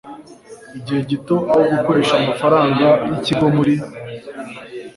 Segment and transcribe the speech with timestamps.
[0.77, 3.75] igihe gito aho gukoresha amafaranga y ikigo muri